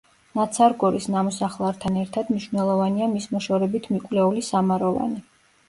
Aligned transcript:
ნაცარგორის 0.37 1.07
ნამოსახლართან 1.15 1.99
ერთად 2.05 2.33
მნიშვნელოვანია 2.35 3.11
მის 3.13 3.29
მოშორებით 3.37 3.89
მიკვლეული 3.95 4.47
სამაროვანი. 4.51 5.25